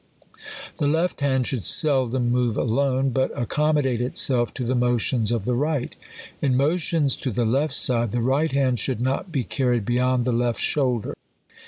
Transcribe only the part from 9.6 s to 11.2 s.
ried beyond the left shoulder.